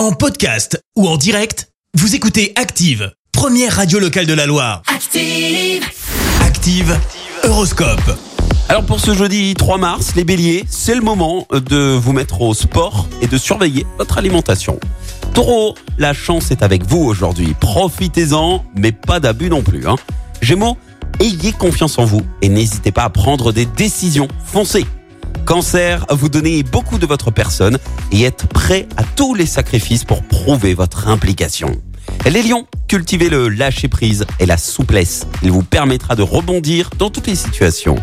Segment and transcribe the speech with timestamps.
[0.00, 4.80] En podcast ou en direct, vous écoutez Active, première radio locale de la Loire.
[4.86, 5.84] Active.
[6.40, 6.98] Active,
[7.44, 8.18] Horoscope.
[8.70, 12.54] Alors pour ce jeudi 3 mars, les béliers, c'est le moment de vous mettre au
[12.54, 14.80] sport et de surveiller votre alimentation.
[15.34, 17.54] Taureau, la chance est avec vous aujourd'hui.
[17.60, 19.86] Profitez-en, mais pas d'abus non plus.
[19.86, 19.96] Hein.
[20.40, 20.78] Gémeaux,
[21.18, 24.28] ayez confiance en vous et n'hésitez pas à prendre des décisions.
[24.46, 24.86] Foncez.
[25.50, 27.76] Cancer, vous donnez beaucoup de votre personne
[28.12, 31.76] et êtes prêt à tous les sacrifices pour prouver votre implication.
[32.24, 35.26] Les lions, cultivez le lâcher-prise et la souplesse.
[35.42, 37.96] Il vous permettra de rebondir dans toutes les situations.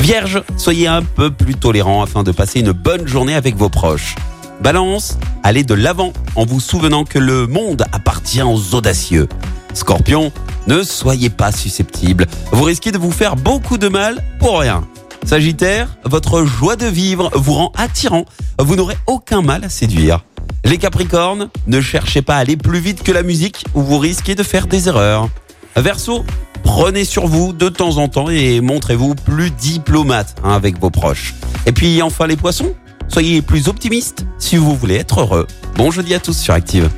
[0.00, 4.14] Vierge, soyez un peu plus tolérant afin de passer une bonne journée avec vos proches.
[4.62, 9.28] Balance, allez de l'avant en vous souvenant que le monde appartient aux audacieux.
[9.74, 10.32] Scorpion,
[10.66, 12.26] ne soyez pas susceptible.
[12.52, 14.88] Vous risquez de vous faire beaucoup de mal pour rien.
[15.26, 18.26] Sagittaire, votre joie de vivre vous rend attirant.
[18.60, 20.24] Vous n'aurez aucun mal à séduire.
[20.64, 24.36] Les Capricornes, ne cherchez pas à aller plus vite que la musique ou vous risquez
[24.36, 25.28] de faire des erreurs.
[25.74, 26.24] Verseau,
[26.62, 31.34] prenez sur vous de temps en temps et montrez-vous plus diplomate hein, avec vos proches.
[31.66, 32.72] Et puis enfin les poissons,
[33.08, 35.48] soyez plus optimistes si vous voulez être heureux.
[35.74, 36.88] Bon jeudi à tous sur Active.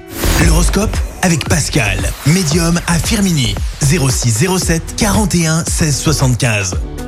[0.47, 3.55] L'horoscope avec Pascal, médium à Firmini.
[3.83, 6.75] 0607 41 16 75.